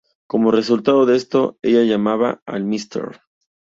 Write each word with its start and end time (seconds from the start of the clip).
Como 0.25 0.49
resultado 0.49 1.05
de 1.05 1.15
esto, 1.15 1.59
ella 1.61 1.83
llama 1.83 2.41
al 2.47 2.65
Mr. 2.65 3.19